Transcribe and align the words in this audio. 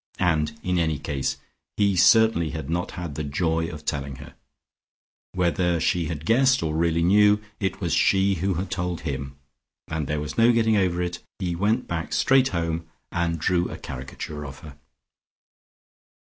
And, 0.17 0.59
in 0.63 0.79
any 0.79 0.99
ease, 1.09 1.37
he 1.77 1.95
certainly 1.95 2.49
had 2.49 2.71
not 2.71 2.93
had 2.93 3.13
the 3.13 3.23
joy 3.23 3.67
of 3.67 3.85
telling 3.85 4.15
her; 4.15 4.33
whether 5.35 5.79
she 5.79 6.05
had 6.05 6.25
guessed 6.25 6.63
or 6.63 6.73
really 6.75 7.03
knew, 7.03 7.39
it 7.59 7.81
was 7.81 7.93
she 7.93 8.33
who 8.33 8.55
had 8.55 8.71
told 8.71 9.01
him, 9.01 9.37
and 9.87 10.07
there 10.07 10.19
was 10.19 10.39
no 10.39 10.51
getting 10.51 10.75
over 10.75 11.03
it. 11.03 11.19
He 11.37 11.55
went 11.55 11.87
back 11.87 12.13
straight 12.13 12.47
home 12.47 12.87
and 13.11 13.37
drew 13.37 13.69
a 13.69 13.77
caricature 13.77 14.43
of 14.43 14.57
her. 14.61 14.75